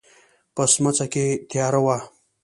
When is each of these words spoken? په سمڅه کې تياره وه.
په 0.55 0.63
سمڅه 0.73 1.05
کې 1.13 1.25
تياره 1.49 1.79
وه. 1.85 1.97